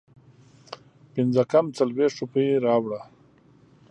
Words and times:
پنځه 1.13 1.43
کم 1.51 1.65
څلوېښت 1.77 2.15
روپۍ 2.21 2.47
راوړه 2.65 3.01